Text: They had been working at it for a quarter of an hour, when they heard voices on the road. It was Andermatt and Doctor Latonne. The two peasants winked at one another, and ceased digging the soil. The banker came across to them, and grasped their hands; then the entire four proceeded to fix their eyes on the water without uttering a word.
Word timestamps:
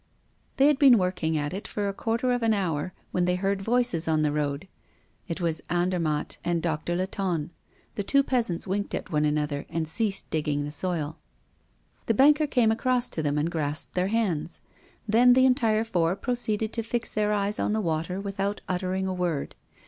They 0.57 0.65
had 0.65 0.79
been 0.79 0.97
working 0.97 1.37
at 1.37 1.53
it 1.53 1.67
for 1.67 1.87
a 1.87 1.93
quarter 1.93 2.31
of 2.31 2.41
an 2.41 2.55
hour, 2.55 2.91
when 3.11 3.25
they 3.25 3.35
heard 3.35 3.61
voices 3.61 4.07
on 4.07 4.23
the 4.23 4.31
road. 4.31 4.67
It 5.27 5.39
was 5.39 5.61
Andermatt 5.69 6.39
and 6.43 6.59
Doctor 6.63 6.95
Latonne. 6.95 7.51
The 7.93 8.01
two 8.01 8.23
peasants 8.23 8.65
winked 8.65 8.95
at 8.95 9.11
one 9.11 9.25
another, 9.25 9.67
and 9.69 9.87
ceased 9.87 10.27
digging 10.31 10.63
the 10.63 10.71
soil. 10.71 11.19
The 12.07 12.15
banker 12.15 12.47
came 12.47 12.71
across 12.71 13.09
to 13.11 13.21
them, 13.21 13.37
and 13.37 13.51
grasped 13.51 13.93
their 13.93 14.07
hands; 14.07 14.59
then 15.07 15.33
the 15.33 15.45
entire 15.45 15.83
four 15.83 16.15
proceeded 16.15 16.73
to 16.73 16.81
fix 16.81 17.13
their 17.13 17.31
eyes 17.31 17.59
on 17.59 17.73
the 17.73 17.79
water 17.79 18.19
without 18.19 18.59
uttering 18.67 19.05
a 19.05 19.13
word. 19.13 19.53